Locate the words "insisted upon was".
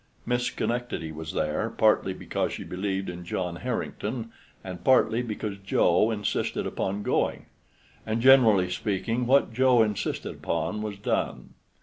9.83-10.97